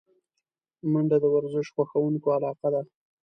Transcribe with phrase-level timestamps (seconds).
[0.91, 2.81] منډه د ورزش خوښونکو علاقه ده